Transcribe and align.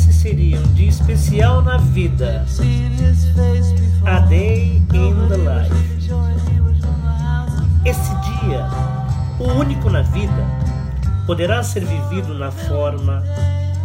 de 0.00 0.06
que 0.06 0.10
esse 0.10 0.12
seria 0.12 0.58
um 0.58 0.74
dia 0.74 0.88
especial 0.88 1.62
na 1.62 1.76
vida. 1.76 2.44
A 4.06 4.20
Day 4.20 4.82
in 4.92 5.28
the 5.28 5.36
Life. 5.36 6.10
Esse 7.84 8.10
dia, 8.40 8.66
o 9.38 9.58
único 9.58 9.90
na 9.90 10.02
vida, 10.02 10.46
poderá 11.26 11.62
ser 11.62 11.84
vivido 11.84 12.34
na 12.34 12.50
forma 12.50 13.22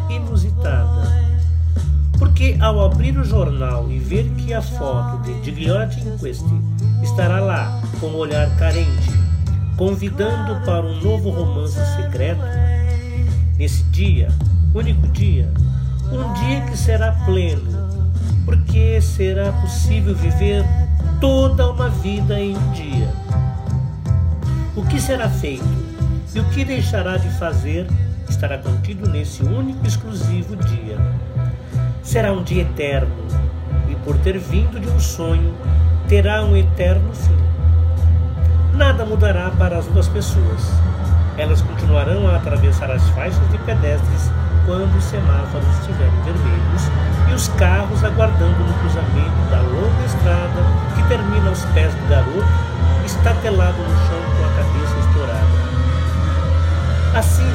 inusitada. 0.09 1.25
Porque 2.17 2.57
ao 2.61 2.85
abrir 2.85 3.17
o 3.17 3.23
jornal 3.23 3.91
e 3.91 3.99
ver 3.99 4.29
que 4.35 4.53
a 4.53 4.61
foto 4.61 5.21
de 5.23 5.43
Gigliotti 5.43 5.99
Inquest 5.99 6.45
estará 7.03 7.41
lá 7.41 7.81
com 7.99 8.07
um 8.07 8.15
olhar 8.15 8.49
carente, 8.57 9.09
convidando 9.75 10.63
para 10.65 10.85
um 10.85 11.01
novo 11.01 11.29
romance 11.29 11.79
secreto, 11.97 12.41
nesse 13.57 13.83
dia, 13.85 14.29
único 14.73 15.07
dia, 15.09 15.51
um 16.11 16.33
dia 16.33 16.61
que 16.61 16.77
será 16.77 17.11
pleno, 17.25 17.87
porque 18.45 19.01
será 19.01 19.51
possível 19.53 20.15
viver 20.15 20.63
toda 21.19 21.71
uma 21.71 21.89
vida 21.89 22.39
em 22.39 22.55
um 22.55 22.71
dia. 22.71 23.09
O 24.75 24.85
que 24.85 24.99
será 24.99 25.29
feito 25.29 25.63
e 26.33 26.39
o 26.39 26.45
que 26.49 26.65
deixará 26.65 27.17
de 27.17 27.29
fazer 27.37 27.87
estará 28.29 28.57
contido 28.57 29.09
nesse 29.09 29.43
único 29.43 29.79
e 29.83 29.87
exclusivo 29.87 30.55
dia. 30.57 30.97
Será 32.03 32.31
um 32.33 32.43
dia 32.43 32.63
eterno 32.63 33.15
e, 33.89 33.95
por 33.95 34.17
ter 34.17 34.37
vindo 34.37 34.79
de 34.79 34.89
um 34.89 34.99
sonho, 34.99 35.55
terá 36.07 36.43
um 36.43 36.55
eterno 36.55 37.13
fim. 37.13 37.37
Nada 38.75 39.05
mudará 39.05 39.49
para 39.51 39.77
as 39.77 39.85
duas 39.87 40.07
pessoas. 40.07 40.61
Elas 41.37 41.61
continuarão 41.61 42.27
a 42.27 42.35
atravessar 42.35 42.91
as 42.91 43.07
faixas 43.09 43.49
de 43.49 43.57
pedestres 43.59 44.29
quando 44.65 44.95
os 44.97 45.03
semáforos 45.03 45.67
estiverem 45.79 46.21
vermelhos 46.23 46.81
e 47.29 47.33
os 47.33 47.47
carros 47.49 48.03
aguardando 48.03 48.57
no 48.59 48.73
cruzamento 48.79 49.49
da 49.49 49.61
longa 49.61 50.05
estrada 50.05 50.61
que 50.95 51.07
termina 51.07 51.49
aos 51.49 51.63
pés 51.65 51.93
do 51.93 52.09
garoto, 52.09 52.47
estatelado 53.05 53.77
no 53.77 53.95
chão 54.07 54.21
com 54.37 54.45
a 54.45 54.49
cabeça 54.55 54.99
estourada. 55.07 55.65
Assim, 57.15 57.51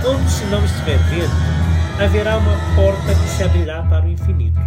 quando 0.00 0.24
o 0.24 0.30
sinal 0.30 0.64
estiver 0.64 0.98
verde, 0.98 1.34
haverá 2.02 2.38
uma 2.38 2.56
porta 2.74 3.14
que 3.14 3.28
se 3.28 3.42
abrirá 3.42 3.82
para 3.82 4.06
o 4.06 4.10
infinito. 4.10 4.60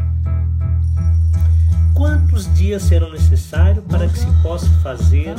Quantos 1.93 2.53
dias 2.53 2.83
serão 2.83 3.11
necessários 3.11 3.83
para 3.85 4.07
que 4.07 4.19
se 4.19 4.27
possa 4.43 4.67
fazer 4.83 5.33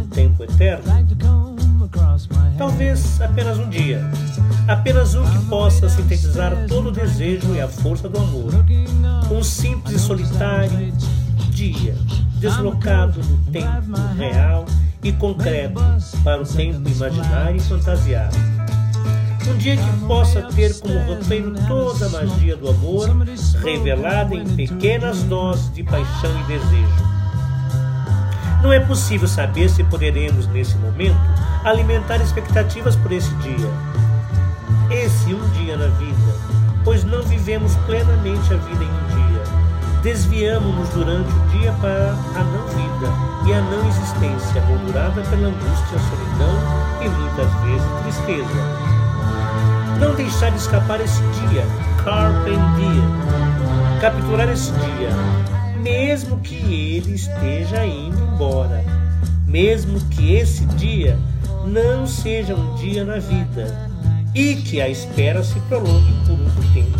um 0.00 0.06
tempo 0.06 0.44
eterno? 0.44 0.84
Talvez 2.56 3.20
apenas 3.20 3.58
um 3.58 3.68
dia. 3.68 4.00
Apenas 4.70 5.16
um 5.16 5.24
que 5.24 5.46
possa 5.46 5.88
sintetizar 5.88 6.52
todo 6.68 6.90
o 6.90 6.92
desejo 6.92 7.56
e 7.56 7.60
a 7.60 7.66
força 7.66 8.08
do 8.08 8.16
amor. 8.18 8.52
Um 9.28 9.42
simples 9.42 9.96
e 9.96 9.98
solitário 9.98 10.92
dia, 11.50 11.96
deslocado 12.36 13.20
no 13.20 13.38
tempo 13.50 13.96
real 14.16 14.64
e 15.02 15.12
concreto 15.12 15.82
para 16.22 16.40
o 16.40 16.46
tempo 16.46 16.88
imaginário 16.88 17.56
e 17.56 17.60
fantasiado. 17.60 18.36
Um 19.48 19.58
dia 19.58 19.76
que 19.76 20.06
possa 20.06 20.42
ter 20.42 20.78
como 20.78 21.00
roteiro 21.00 21.52
toda 21.66 22.06
a 22.06 22.08
magia 22.08 22.56
do 22.56 22.70
amor, 22.70 23.08
revelada 23.64 24.36
em 24.36 24.46
pequenas 24.54 25.24
doses 25.24 25.74
de 25.74 25.82
paixão 25.82 26.30
e 26.42 26.44
desejo. 26.44 27.10
Não 28.62 28.72
é 28.72 28.78
possível 28.78 29.26
saber 29.26 29.68
se 29.68 29.82
poderemos, 29.82 30.46
nesse 30.46 30.76
momento, 30.76 31.18
alimentar 31.64 32.18
expectativas 32.18 32.94
por 32.94 33.10
esse 33.10 33.34
dia. 33.36 33.89
Vida, 35.90 36.34
pois 36.84 37.04
não 37.04 37.22
vivemos 37.22 37.74
plenamente 37.86 38.52
a 38.52 38.56
vida 38.56 38.84
em 38.84 38.88
um 38.88 39.28
dia. 39.28 39.42
Desviamos-nos 40.02 40.88
durante 40.90 41.30
o 41.30 41.58
dia 41.58 41.72
para 41.80 42.12
a 42.34 42.44
não-vida 42.44 43.30
e 43.46 43.52
a 43.52 43.60
não-existência, 43.60 44.62
moldurada 44.62 45.20
pela 45.22 45.48
angústia, 45.48 45.98
solidão 46.08 46.56
e 47.02 47.08
muitas 47.08 47.52
vezes 47.62 48.02
tristeza. 48.02 48.90
Não 49.98 50.14
deixar 50.14 50.50
de 50.50 50.56
escapar 50.56 51.00
esse 51.00 51.20
dia, 51.20 51.64
carpe 52.02 52.50
diem. 52.76 54.00
Capturar 54.00 54.48
esse 54.48 54.72
dia, 54.72 55.10
mesmo 55.82 56.38
que 56.40 56.54
ele 56.54 57.14
esteja 57.14 57.84
indo 57.84 58.18
embora, 58.32 58.82
mesmo 59.46 60.00
que 60.08 60.34
esse 60.34 60.64
dia 60.64 61.18
não 61.66 62.06
seja 62.06 62.54
um 62.54 62.74
dia 62.76 63.04
na 63.04 63.18
vida 63.18 63.89
e 64.34 64.56
que 64.56 64.80
a 64.80 64.88
espera 64.88 65.42
se 65.42 65.58
prolongue 65.60 66.12
por 66.26 66.34
um 66.34 66.72
tempo 66.72 66.98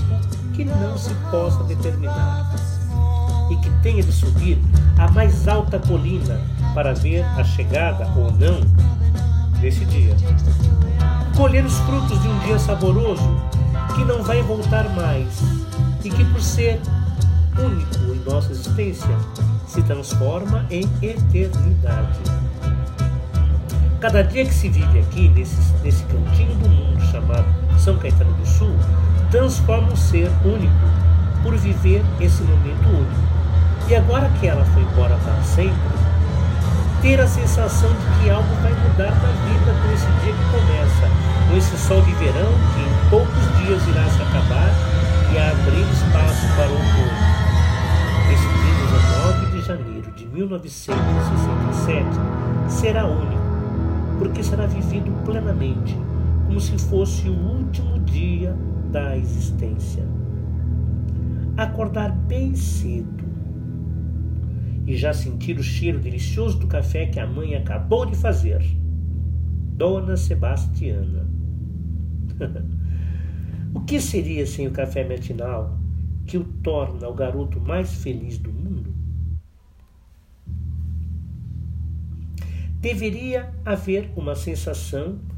que 0.53 0.65
não 0.65 0.99
se 0.99 1.15
possa 1.31 1.63
determinar 1.65 2.55
e 3.51 3.57
que 3.57 3.71
tenha 3.83 4.03
de 4.03 4.13
subir 4.13 4.59
a 4.99 5.11
mais 5.11 5.49
alta 5.49 5.79
colina 5.79 6.41
para 6.75 6.93
ver 6.95 7.25
a 7.25 7.45
chegada 7.45 8.09
ou 8.17 8.31
não 8.33 8.61
desse 9.61 9.85
dia. 9.87 10.17
Colher 11.37 11.65
os 11.65 11.79
frutos 11.81 12.21
de 12.21 12.29
um 12.29 12.39
dia 12.41 12.59
saboroso 12.59 13.37
que 13.95 14.05
não 14.05 14.23
vai 14.23 14.43
voltar 14.43 14.89
mais 14.91 15.43
e 16.05 16.11
que, 16.11 16.25
por 16.25 16.41
ser 16.41 16.81
único 17.59 18.15
em 18.15 18.25
nossa 18.31 18.53
existência, 18.53 19.17
se 19.67 19.83
transforma 19.83 20.67
em 20.71 20.83
eternidade. 21.03 22.19
Cada 24.01 24.23
dia 24.23 24.47
que 24.47 24.55
se 24.55 24.69
vive 24.69 24.99
aqui, 24.99 25.29
nesse, 25.29 25.57
nesse 25.83 26.03
cantinho 26.05 26.57
chamado 27.31 27.47
São 27.79 27.97
Caetano 27.97 28.33
do 28.35 28.47
Sul, 28.47 28.75
transforma 29.31 29.93
um 29.93 29.97
ser 29.97 30.29
único 30.45 30.75
por 31.43 31.57
viver 31.57 32.05
esse 32.21 32.43
momento 32.43 32.87
único. 32.89 33.31
E 33.89 33.97
agora 33.97 34.29
que 34.41 34.47
ela 34.47 34.65
foi 34.67 34.83
embora 34.83 35.17
para 35.25 35.43
sempre, 35.43 35.79
ter 37.01 37.19
a 37.21 37.27
sensação 37.27 37.89
de 37.89 38.23
que 38.23 38.31
algo 38.31 38.55
vai 38.63 38.73
mudar 38.73 39.11
na 39.11 39.29
vida 39.47 39.75
com 39.83 39.93
esse 39.93 40.07
dia 40.23 40.35
que 40.35 40.45
começa, 40.51 41.09
com 41.49 41.57
esse 41.57 41.79
sol 41.79 42.03
de 42.03 42.13
verão 42.15 42.53
que 42.75 42.81
em 42.83 42.93
poucos 43.09 43.59
dias 43.59 43.83
irá 43.89 44.05
se 44.11 44.21
acabar 44.23 44.71
e 45.33 45.39
abrir 45.39 45.89
espaço 45.93 46.47
para 46.57 46.69
o 46.69 46.73
outono. 46.73 47.41
Esse 48.33 48.47
dia 48.47 48.75
19 48.99 49.47
de 49.47 49.63
janeiro 49.67 50.13
de 50.13 50.27
1967 50.27 52.07
será 52.69 53.07
único, 53.07 53.41
porque 54.19 54.43
será 54.43 54.67
vivido 54.67 55.11
plenamente, 55.25 55.97
como 56.51 56.61
se 56.61 56.77
fosse 56.79 57.29
o 57.29 57.33
último 57.33 58.01
dia 58.01 58.53
da 58.91 59.17
existência. 59.17 60.03
Acordar 61.57 62.11
bem 62.11 62.57
cedo 62.57 63.25
e 64.85 64.97
já 64.97 65.13
sentir 65.13 65.57
o 65.61 65.63
cheiro 65.63 66.01
delicioso 66.01 66.59
do 66.59 66.67
café 66.67 67.07
que 67.07 67.21
a 67.21 67.27
mãe 67.27 67.55
acabou 67.55 68.05
de 68.05 68.17
fazer. 68.17 68.61
Dona 69.77 70.17
Sebastiana. 70.17 71.25
o 73.73 73.83
que 73.83 74.01
seria 74.01 74.45
sem 74.45 74.67
o 74.67 74.73
café 74.73 75.09
matinal 75.09 75.79
que 76.27 76.37
o 76.37 76.43
torna 76.43 77.09
o 77.09 77.15
garoto 77.15 77.61
mais 77.61 77.95
feliz 77.95 78.39
do 78.39 78.53
mundo? 78.53 78.93
Deveria 82.81 83.55
haver 83.65 84.11
uma 84.17 84.35
sensação 84.35 85.30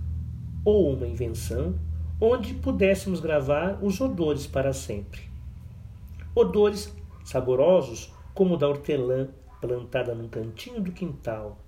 ou 0.65 0.95
uma 0.95 1.07
invenção 1.07 1.79
onde 2.21 2.55
pudéssemos 2.55 3.21
gravar 3.21 3.79
os 3.83 4.01
odores 4.01 4.47
para 4.47 4.73
sempre. 4.73 5.23
Odores 6.35 6.95
saborosos 7.25 8.13
como 8.35 8.55
o 8.55 8.57
da 8.57 8.69
hortelã 8.69 9.29
plantada 9.61 10.15
num 10.15 10.29
cantinho 10.29 10.81
do 10.81 10.93
quintal, 10.93 11.59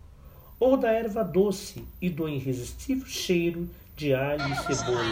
ou 0.58 0.76
da 0.76 0.90
erva 0.90 1.22
doce 1.22 1.86
e 2.00 2.08
do 2.08 2.28
irresistível 2.28 3.06
cheiro 3.06 3.68
de 3.96 4.14
alho 4.14 4.42
e 4.52 4.56
cebola, 4.56 5.04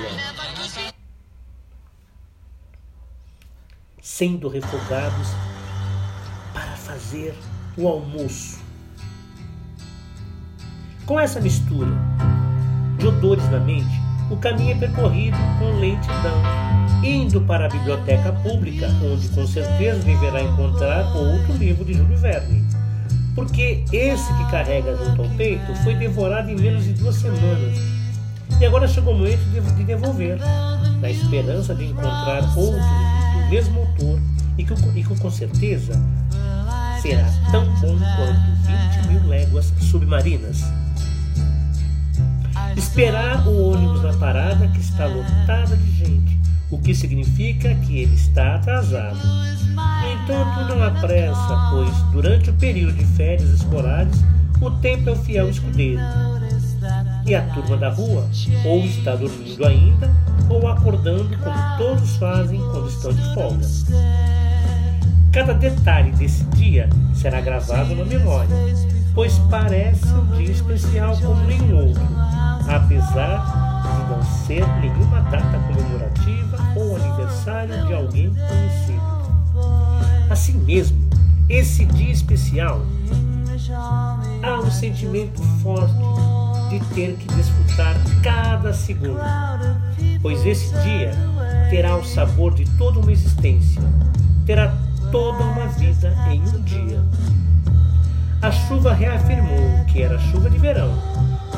sendo 4.01 4.49
refogados 4.49 5.29
para 6.53 6.77
fazer 6.77 7.35
o 7.77 7.87
almoço. 7.87 8.61
Com 11.07 11.19
essa 11.19 11.41
mistura 11.41 11.91
de 13.03 13.09
odores 13.09 13.51
na 13.51 13.59
mente, 13.59 14.01
o 14.31 14.37
caminho 14.37 14.71
é 14.71 14.75
percorrido 14.77 15.37
com 15.59 15.81
lentidão, 15.81 16.41
indo 17.03 17.41
para 17.41 17.67
a 17.67 17.69
biblioteca 17.69 18.33
pública, 18.33 18.89
onde 19.03 19.29
com 19.31 19.45
certeza 19.45 19.99
deverá 20.05 20.41
encontrar 20.41 21.05
outro 21.17 21.53
livro 21.55 21.85
de 21.85 21.95
Júlio 21.95 22.17
Verne. 22.17 22.65
Porque 23.35 23.85
esse 23.93 24.33
que 24.35 24.51
carrega 24.53 24.97
junto 24.97 25.23
ao 25.23 25.29
peito 25.31 25.75
foi 25.83 25.97
devorado 25.97 26.49
em 26.49 26.55
menos 26.55 26.85
de 26.85 26.93
duas 26.93 27.17
semanas. 27.17 27.77
E 28.61 28.65
agora 28.65 28.87
chegou 28.87 29.15
o 29.15 29.19
momento 29.19 29.43
de 29.77 29.83
devolver. 29.83 30.39
na 31.01 31.11
esperança 31.11 31.75
de 31.75 31.87
encontrar 31.87 32.57
outro 32.57 32.79
do 32.79 33.51
mesmo 33.51 33.81
autor 33.81 34.21
e 34.57 34.63
que, 34.65 34.73
e 34.73 35.03
que 35.03 35.19
com 35.19 35.31
certeza 35.31 36.01
será 37.01 37.29
tão 37.51 37.65
bom 37.81 37.99
quanto 37.99 39.03
20 39.03 39.09
mil 39.09 39.29
léguas 39.29 39.73
submarinas. 39.81 40.63
Esperar 42.77 43.47
o 43.47 43.73
ônibus 43.73 44.03
na 44.03 44.13
parada 44.15 44.69
que 44.69 44.81
está 44.81 45.07
lotada 45.07 45.77
de 45.77 45.93
gente, 45.93 46.39
o 46.71 46.79
que 46.79 46.95
significa 46.95 47.75
que 47.75 47.99
ele 47.99 48.15
está 48.15 48.57
atrasado. 48.57 49.19
No 49.75 50.13
entanto, 50.13 50.69
não 50.69 50.83
há 50.83 50.91
pressa, 50.91 51.69
pois 51.71 51.95
durante 52.13 52.51
o 52.51 52.55
período 52.55 52.95
de 52.95 53.05
férias 53.05 53.51
escolares 53.51 54.23
o 54.61 54.71
tempo 54.71 55.11
é 55.11 55.13
o 55.13 55.17
fiel 55.17 55.49
escudeiro. 55.49 56.01
E 57.27 57.35
a 57.35 57.43
turma 57.53 57.77
da 57.77 57.89
rua 57.89 58.29
ou 58.65 58.85
está 58.85 59.17
dormindo 59.17 59.65
ainda 59.65 60.11
ou 60.49 60.69
acordando 60.69 61.37
como 61.39 61.79
todos 61.79 62.17
fazem 62.17 62.61
quando 62.61 62.89
estão 62.89 63.13
de 63.13 63.35
folga. 63.35 63.67
Cada 65.33 65.55
detalhe 65.55 66.13
desse 66.13 66.45
dia 66.57 66.89
será 67.15 67.41
gravado 67.41 67.95
na 67.97 68.05
memória, 68.05 68.55
pois 69.15 69.39
parece 69.51 70.07
um 70.07 70.27
dia 70.37 70.51
especial 70.51 71.17
como 71.19 71.43
nenhum 71.45 71.89
outro, 71.89 72.03
apesar 72.69 73.83
de 73.83 74.11
não 74.11 74.23
ser 74.23 74.67
nenhuma 74.81 75.21
data 75.23 75.59
comemorativa 75.59 76.59
ou 76.77 76.97
aniversário 76.97 77.87
de 77.87 77.93
alguém 77.93 78.31
conhecido. 78.31 79.03
Assim 80.31 80.55
mesmo, 80.59 80.99
esse 81.49 81.85
dia 81.85 82.13
especial 82.13 82.81
há 84.43 84.61
um 84.61 84.71
sentimento 84.71 85.43
forte 85.63 85.95
de 86.71 86.81
ter 86.95 87.17
que 87.17 87.27
desfrutar 87.35 87.95
cada 88.23 88.73
segundo, 88.73 89.21
pois 90.23 90.45
esse 90.47 90.73
dia 90.81 91.13
terá 91.69 91.97
o 91.97 92.05
sabor 92.05 92.55
de 92.55 92.65
toda 92.79 93.01
uma 93.01 93.13
existência, 93.13 93.83
terá 94.47 94.75
toda 95.11 95.43
uma 95.43 95.67
vida 95.69 96.15
em 96.31 96.41
um 96.41 96.63
dia. 96.63 97.03
A 98.43 98.51
chuva 98.51 98.93
reafirmou 98.93 99.85
que 99.87 100.03
era 100.03 100.19
chuva 100.19 100.51
de 100.51 100.59
verão, 100.59 100.93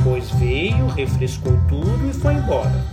pois 0.03 0.31
veio, 0.33 0.87
refrescou 0.89 1.59
tudo 1.67 2.11
e 2.11 2.13
foi 2.13 2.35
embora. 2.35 2.85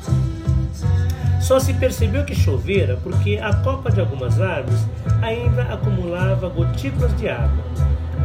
Só 1.42 1.60
se 1.60 1.74
percebeu 1.74 2.24
que 2.24 2.34
chovera 2.34 2.98
porque 3.04 3.38
a 3.38 3.54
copa 3.54 3.92
de 3.92 4.00
algumas 4.00 4.40
árvores 4.40 4.88
ainda 5.22 5.64
acumulava 5.64 6.48
gotículas 6.48 7.14
de 7.18 7.28
água, 7.28 7.66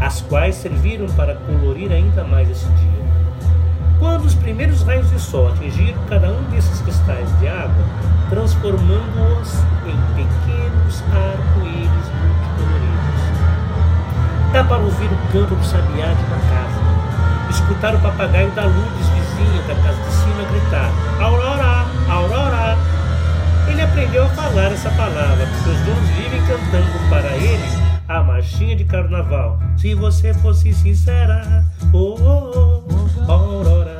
as 0.01 0.21
quais 0.21 0.55
serviram 0.55 1.09
para 1.17 1.35
colorir 1.35 1.91
ainda 1.91 2.23
mais 2.23 2.49
esse 2.49 2.67
dia. 2.67 3.07
Quando 3.99 4.25
os 4.25 4.37
primeiros 4.37 4.83
raios 4.83 5.11
de 5.11 5.19
sol 5.19 5.49
atingiram 5.49 6.01
cada 6.09 6.31
um 6.31 6.43
desses 6.51 6.81
cristais 6.83 7.39
de 7.41 7.49
água, 7.49 7.85
transformando-os 8.31 9.55
em 9.85 10.15
pequenos 10.15 11.03
arco-íris. 11.12 11.75
Dá 14.56 14.64
para 14.64 14.79
ouvir 14.79 15.05
o 15.05 15.32
canto 15.32 15.55
do 15.55 15.62
sabiá 15.67 16.14
de 16.14 16.25
uma 16.25 16.38
casa, 16.49 17.50
escutar 17.50 17.94
o 17.94 18.00
papagaio 18.00 18.50
da 18.53 18.64
Lourdes 18.64 19.06
vizinha 19.08 19.62
da 19.69 19.75
casa 19.75 20.03
de 20.03 20.12
cima 20.12 20.44
gritar 20.50 20.91
Aurora, 21.20 21.85
Aurora. 22.08 22.79
Ele 23.69 23.82
aprendeu 23.82 24.25
a 24.25 24.29
falar 24.31 24.73
essa 24.73 24.88
palavra, 24.93 25.47
porque 25.47 25.69
os 25.69 25.79
donos 25.81 26.08
vivem 26.08 26.41
cantando 26.47 27.11
para 27.11 27.37
ele 27.37 27.69
a 28.08 28.23
marchinha 28.23 28.75
de 28.75 28.85
carnaval. 28.87 29.61
Se 29.76 29.94
você 29.94 30.32
fosse 30.32 30.73
sincera, 30.73 31.62
oh, 31.93 32.17
oh, 32.19 32.82
oh, 33.29 33.31
Aurora, 33.31 33.99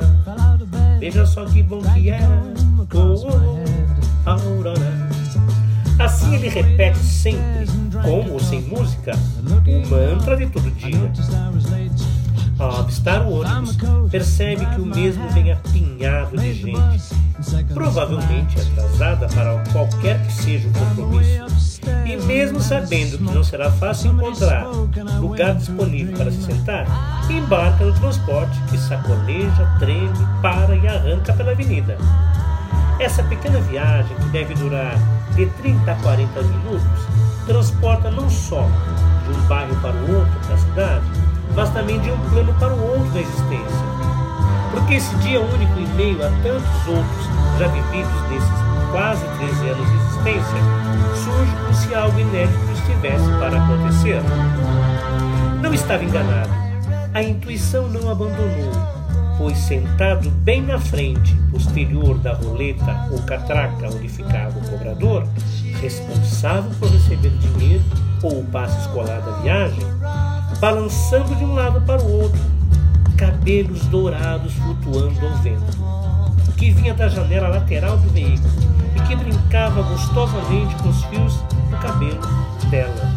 veja 0.99 1.23
só 1.27 1.45
que 1.45 1.61
bom 1.61 1.83
que 1.93 2.09
era, 2.09 2.41
oh, 2.95 3.27
oh, 4.25 4.27
Aurora. 4.27 5.07
Assim 5.99 6.33
ele 6.33 6.49
repete 6.49 6.97
sempre, 6.97 7.67
com 8.07 8.31
ou 8.31 8.39
sem 8.39 8.61
música, 8.61 9.11
o 9.43 9.89
mantra 9.89 10.37
de 10.37 10.47
todo 10.47 10.71
dia. 10.71 11.11
Ao 12.57 12.79
avistar 12.79 13.27
o 13.27 13.41
ônibus, 13.41 13.77
percebe 14.09 14.65
que 14.65 14.81
o 14.81 14.85
mesmo 14.85 15.29
vem 15.29 15.51
apinhado 15.51 16.37
de 16.37 16.53
gente, 16.53 17.03
provavelmente 17.73 18.57
atrasada 18.59 19.27
para 19.27 19.61
qualquer 19.73 20.25
que 20.25 20.31
seja 20.31 20.69
o 20.69 20.73
compromisso. 20.73 21.81
E 22.05 22.17
mesmo 22.25 22.61
sabendo 22.61 23.17
que 23.17 23.23
não 23.23 23.43
será 23.43 23.69
fácil 23.71 24.13
encontrar 24.13 24.65
lugar 25.19 25.55
disponível 25.55 26.15
para 26.15 26.31
se 26.31 26.41
sentar, 26.43 26.87
embarca 27.29 27.83
no 27.83 27.93
transporte 27.93 28.57
que 28.69 28.77
sacoleja, 28.77 29.75
treme, 29.79 30.09
para 30.41 30.75
e 30.75 30.87
arranca 30.87 31.33
pela 31.33 31.51
avenida. 31.51 31.97
Essa 32.99 33.21
pequena 33.23 33.59
viagem, 33.61 34.15
que 34.15 34.29
deve 34.29 34.55
durar 34.55 34.97
de 35.35 35.45
30 35.45 35.91
a 35.91 35.95
40 35.95 36.41
minutos, 36.41 37.26
transporta 37.47 38.11
não 38.11 38.29
só 38.29 38.67
de 39.25 39.31
um 39.31 39.47
bairro 39.47 39.75
para 39.77 39.95
o 39.95 40.17
outro 40.17 40.49
da 40.49 40.57
cidade, 40.57 41.05
mas 41.55 41.69
também 41.71 41.99
de 42.01 42.11
um 42.11 42.19
plano 42.29 42.53
para 42.59 42.73
o 42.73 42.87
outro 42.89 43.09
da 43.13 43.21
existência. 43.21 43.87
Porque 44.71 44.95
esse 44.95 45.15
dia 45.17 45.41
único 45.41 45.79
em 45.79 45.87
meio 45.95 46.17
a 46.23 46.29
tantos 46.43 46.87
outros 46.87 47.25
já 47.57 47.67
vividos 47.67 48.29
nesses 48.29 48.67
quase 48.91 49.25
13 49.37 49.69
anos 49.69 49.89
de 49.89 49.95
existência, 49.95 50.57
surge 51.23 51.55
como 51.55 51.73
se 51.73 51.95
algo 51.95 52.19
inédito 52.19 52.71
estivesse 52.73 53.29
para 53.39 53.63
acontecer. 53.63 54.21
Não 55.61 55.73
estava 55.73 56.03
enganado. 56.03 56.49
A 57.13 57.23
intuição 57.23 57.87
não 57.89 58.09
abandonou, 58.09 58.71
pois 59.37 59.57
sentado 59.57 60.29
bem 60.29 60.61
na 60.61 60.79
frente, 60.79 61.33
posterior 61.51 62.17
da 62.19 62.33
roleta 62.33 63.07
ou 63.11 63.21
catraca 63.23 63.87
onde 63.87 64.07
ficava 64.07 64.57
o 64.59 64.69
cobrador, 64.69 65.27
responsável 65.81 66.71
por 66.79 66.89
receber 66.89 67.29
dinheiro 67.29 67.83
ou 68.23 68.39
o 68.39 68.45
passe 68.45 68.79
escolar 68.81 69.21
da 69.21 69.31
viagem, 69.41 69.79
balançando 70.59 71.35
de 71.35 71.43
um 71.43 71.53
lado 71.53 71.81
para 71.81 72.01
o 72.01 72.21
outro, 72.21 72.41
cabelos 73.17 73.85
dourados 73.87 74.53
flutuando 74.53 75.25
ao 75.25 75.37
vento, 75.37 75.77
que 76.57 76.71
vinha 76.71 76.93
da 76.93 77.07
janela 77.07 77.47
lateral 77.47 77.97
do 77.97 78.09
veículo 78.09 78.49
e 78.95 79.01
que 79.07 79.15
brincava 79.15 79.81
gostosamente 79.83 80.75
com 80.75 80.89
os 80.89 81.03
fios 81.05 81.35
do 81.69 81.77
cabelo 81.77 82.19
dela. 82.69 83.11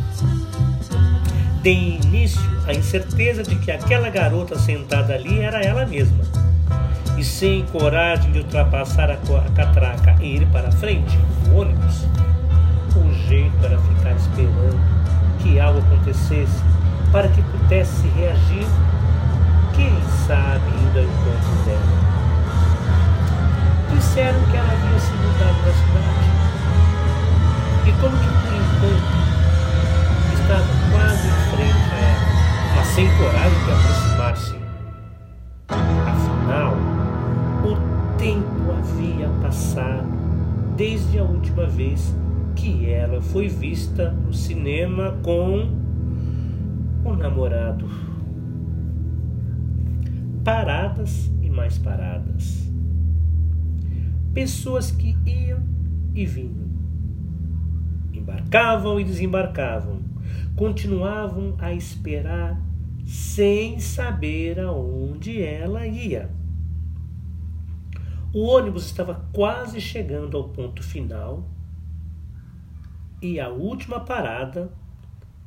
De 1.62 1.70
início 1.70 2.50
a 2.66 2.72
incerteza 2.72 3.42
de 3.42 3.56
que 3.56 3.70
aquela 3.70 4.08
garota 4.08 4.58
sentada 4.58 5.14
ali 5.14 5.40
era 5.40 5.60
ela 5.60 5.84
mesma. 5.84 6.24
E 7.18 7.24
sem 7.24 7.66
coragem 7.66 8.32
de 8.32 8.38
ultrapassar 8.38 9.10
a 9.10 9.16
catraca 9.54 10.16
e 10.20 10.36
ir 10.36 10.46
para 10.46 10.68
a 10.68 10.72
frente, 10.72 11.18
o 11.50 11.56
ônibus, 11.56 12.06
era 13.38 13.78
ficar 13.78 14.10
esperando 14.16 14.80
que 15.38 15.60
algo 15.60 15.78
acontecesse 15.78 16.64
para 17.12 17.28
que 17.28 17.40
pudesse 17.42 18.08
reagir, 18.08 18.66
quem 19.72 19.92
sabe 20.26 20.68
indo 20.68 20.98
ao 20.98 21.04
encontro 21.04 21.64
dela. 21.64 22.00
Disseram 23.94 24.40
que 24.50 24.56
ela 24.56 24.72
havia 24.72 24.98
se 24.98 25.12
mudado 25.12 25.62
da 25.64 25.72
cidade. 25.72 26.30
E 27.86 27.92
como 28.00 28.16
que 28.18 28.26
por 28.26 28.52
enquanto 28.52 29.20
estava 30.34 30.64
quase 30.90 31.28
em 31.28 31.38
frente 31.54 31.86
a 31.92 31.98
ela, 32.00 32.74
mas 32.74 32.86
sem 32.88 33.08
coragem 33.16 33.64
de 33.64 33.70
aproximar-se. 33.72 34.56
Afinal, 36.08 36.74
o 37.64 38.16
tempo 38.18 38.72
havia 38.76 39.28
passado 39.40 40.08
desde 40.76 41.18
a 41.20 41.22
última 41.22 41.66
vez 41.66 42.12
que 42.60 42.79
ela 43.00 43.20
foi 43.22 43.48
vista 43.48 44.10
no 44.10 44.32
cinema 44.32 45.18
com 45.22 45.70
o 47.02 47.14
namorado. 47.14 47.88
Paradas 50.44 51.30
e 51.40 51.48
mais 51.48 51.78
paradas. 51.78 52.70
Pessoas 54.34 54.90
que 54.90 55.16
iam 55.26 55.62
e 56.14 56.26
vinham. 56.26 56.68
Embarcavam 58.12 59.00
e 59.00 59.04
desembarcavam. 59.04 60.02
Continuavam 60.54 61.54
a 61.58 61.72
esperar 61.72 62.60
sem 63.06 63.78
saber 63.78 64.60
aonde 64.60 65.42
ela 65.42 65.86
ia. 65.86 66.30
O 68.34 68.46
ônibus 68.46 68.84
estava 68.84 69.26
quase 69.32 69.80
chegando 69.80 70.36
ao 70.36 70.50
ponto 70.50 70.82
final 70.82 71.48
e 73.22 73.38
a 73.38 73.48
última 73.48 74.00
parada, 74.00 74.72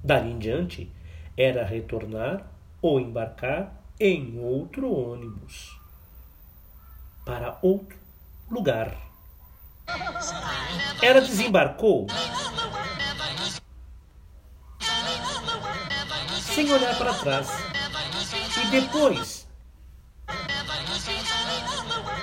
dali 0.03 0.31
em 0.31 0.39
diante, 0.39 0.91
era 1.35 1.65
retornar 1.65 2.45
ou 2.81 2.99
embarcar 2.99 3.73
em 3.99 4.39
outro 4.39 4.91
ônibus 4.91 5.79
para 7.25 7.57
outro 7.61 7.97
lugar. 8.49 8.95
Ela 11.01 11.21
desembarcou 11.21 12.07
sem 16.39 16.71
olhar 16.71 16.97
para 16.97 17.13
trás 17.15 17.49
e 18.61 18.67
depois 18.71 19.47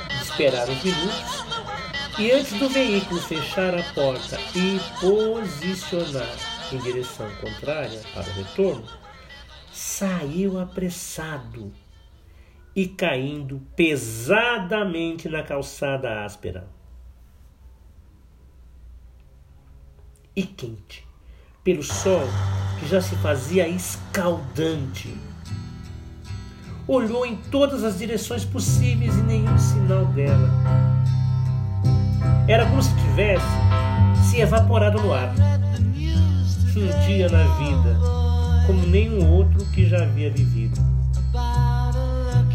de 0.09 0.23
esperar 0.23 0.69
uns 0.69 0.85
minutos 0.85 1.30
E 2.21 2.31
antes 2.33 2.53
do 2.59 2.69
veículo 2.69 3.19
fechar 3.19 3.75
a 3.75 3.83
porta 3.95 4.39
e 4.55 4.79
posicionar 5.01 6.37
em 6.71 6.77
direção 6.77 7.27
contrária 7.37 7.99
para 8.13 8.29
o 8.29 8.33
retorno, 8.35 8.85
saiu 9.73 10.61
apressado 10.61 11.73
e 12.77 12.87
caindo 12.87 13.63
pesadamente 13.75 15.31
na 15.31 15.43
calçada 15.43 16.23
áspera. 16.23 16.69
E 20.37 20.43
quente, 20.43 21.09
pelo 21.65 21.83
sol 21.83 22.29
que 22.79 22.87
já 22.87 23.01
se 23.01 23.17
fazia 23.17 23.67
escaldante. 23.67 25.17
Olhou 26.87 27.25
em 27.25 27.37
todas 27.51 27.83
as 27.83 27.97
direções 27.99 28.45
possíveis 28.45 29.17
e 29.17 29.23
nenhum 29.23 29.59
sinal 29.59 30.05
dela. 30.05 30.90
Era 32.51 32.67
como 32.67 32.83
se 32.83 32.93
tivesse 32.97 33.47
se 34.25 34.41
evaporado 34.41 35.01
no 35.01 35.15
ar. 35.15 35.33
Um 35.33 37.07
dia 37.07 37.29
na 37.29 37.45
vida, 37.55 37.97
como 38.67 38.89
nenhum 38.89 39.25
outro 39.31 39.65
que 39.67 39.89
já 39.89 40.03
havia 40.03 40.33
vivido. 40.33 40.81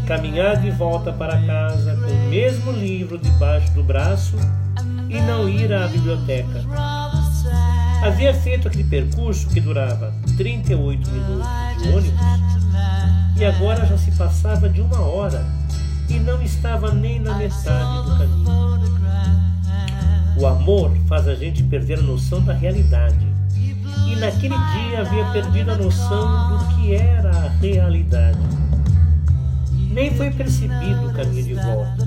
Caminhar 0.06 0.60
de 0.60 0.70
volta 0.70 1.14
para 1.14 1.40
casa 1.46 1.96
com 1.96 2.12
o 2.12 2.28
mesmo 2.28 2.72
livro 2.72 3.16
debaixo 3.16 3.72
do 3.72 3.82
braço 3.82 4.36
e 5.08 5.18
não 5.22 5.48
ir 5.48 5.72
à 5.72 5.88
biblioteca 5.88 6.62
Havia 8.04 8.34
feito 8.34 8.68
aquele 8.68 8.84
percurso 8.84 9.48
que 9.48 9.62
durava 9.62 10.12
38 10.36 11.10
minutos 11.10 11.46
de 11.82 11.88
ônibus 11.88 12.20
e 13.38 13.44
agora 13.46 13.86
já 13.86 13.96
se 13.96 14.10
passava 14.12 14.68
de 14.68 14.82
uma 14.82 15.00
hora 15.00 15.42
e 16.06 16.18
não 16.18 16.42
estava 16.42 16.92
nem 16.92 17.18
na 17.18 17.34
metade 17.34 18.10
do 18.10 18.18
caminho. 18.18 19.05
O 20.38 20.46
amor 20.46 20.90
faz 21.08 21.26
a 21.28 21.34
gente 21.34 21.62
perder 21.62 21.98
a 21.98 22.02
noção 22.02 22.42
da 22.44 22.52
realidade. 22.52 23.26
E 24.06 24.16
naquele 24.16 24.54
dia 24.54 25.00
havia 25.00 25.24
perdido 25.26 25.70
a 25.72 25.76
noção 25.76 26.58
do 26.58 26.74
que 26.74 26.94
era 26.94 27.30
a 27.30 27.48
realidade. 27.60 28.38
Nem 29.90 30.14
foi 30.14 30.30
percebido 30.30 31.08
o 31.08 31.12
caminho 31.12 31.44
de 31.44 31.54
volta, 31.54 32.06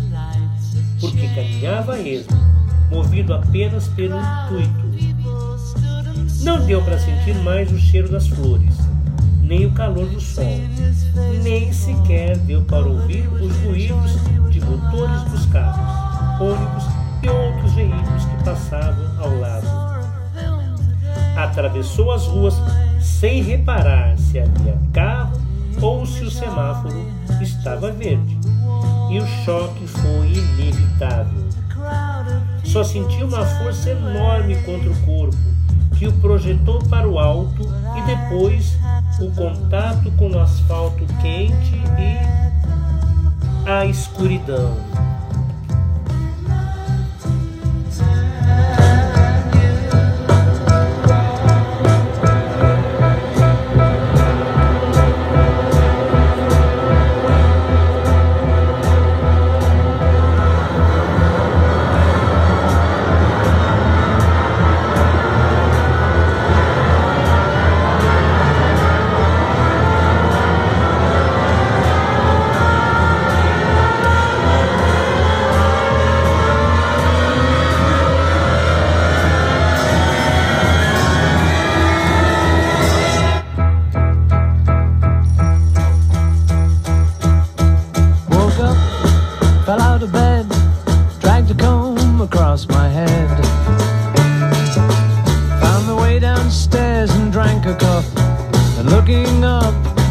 porque 1.00 1.28
caminhava 1.30 1.96
a 1.96 2.94
movido 2.94 3.34
apenas 3.34 3.88
pelo 3.90 4.16
intuito 4.20 4.90
não 6.44 6.66
deu 6.66 6.82
para 6.82 6.98
sentir 6.98 7.36
mais 7.44 7.72
o 7.72 7.78
cheiro 7.78 8.10
das 8.10 8.28
flores, 8.28 8.74
nem 9.42 9.66
o 9.66 9.72
calor 9.72 10.08
do 10.08 10.22
sol, 10.22 10.46
nem 11.44 11.72
sequer 11.74 12.38
deu 12.38 12.62
para 12.64 12.88
ouvir 12.88 13.28
os 13.28 13.56
ruídos 13.58 14.14
de 14.50 14.62
motores 14.62 15.24
dos 15.24 15.46
carros, 15.48 16.40
ônibus 16.42 17.09
e 17.22 17.30
outros 17.30 17.74
veículos 17.74 18.26
que 18.26 18.44
passavam 18.44 19.06
ao 19.20 19.40
lado. 19.40 19.68
Atravessou 21.36 22.12
as 22.12 22.26
ruas 22.28 22.56
sem 23.00 23.42
reparar 23.42 24.18
se 24.18 24.40
havia 24.40 24.78
carro 24.94 25.40
ou 25.82 26.06
se 26.06 26.24
o 26.24 26.32
semáforo 26.32 27.06
estava 27.42 27.92
verde, 27.92 28.38
e 29.10 29.20
o 29.20 29.28
choque 29.46 29.88
foi 29.88 30.34
inevitável. 30.34 31.48
Só 32.64 32.84
sentiu 32.84 33.28
uma 33.28 33.46
força 33.46 33.90
enorme 33.92 34.56
contra 34.64 34.90
o 34.90 34.96
corpo 35.06 35.38
que 35.98 36.08
o 36.08 36.14
projetou 36.14 36.80
para 36.86 37.08
o 37.08 37.20
alto 37.20 37.64
e 37.98 38.02
depois 38.04 38.78
o 39.20 39.30
contato 39.32 40.12
com 40.12 40.30
o 40.30 40.40
asfalto 40.40 41.06
quente 41.22 41.82
e 41.98 43.70
a 43.70 43.86
escuridão. 43.86 44.78